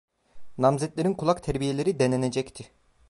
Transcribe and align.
Namzetlerin 0.57 1.13
kulak 1.13 1.43
terbiyeleri 1.43 1.99
denenecekti. 1.99 2.71